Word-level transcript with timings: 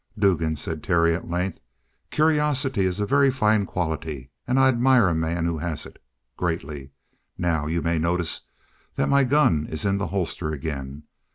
"Dugan," 0.17 0.55
said 0.55 0.81
Terry 0.81 1.13
at 1.13 1.29
length, 1.29 1.59
"curiosity 2.09 2.85
is 2.87 2.99
a 2.99 3.05
very 3.05 3.29
fine 3.29 3.67
quality, 3.67 4.31
and 4.47 4.57
I 4.59 4.67
admire 4.67 5.07
a 5.09 5.13
man 5.13 5.45
who 5.45 5.59
has 5.59 5.85
it. 5.85 6.01
Greatly. 6.37 6.89
Now, 7.37 7.67
you 7.67 7.83
may 7.83 7.99
notice 7.99 8.41
that 8.95 9.09
my 9.09 9.23
gun 9.23 9.67
is 9.69 9.85
in 9.85 9.99
the 9.99 10.07
holster 10.07 10.51
again. 10.51 11.03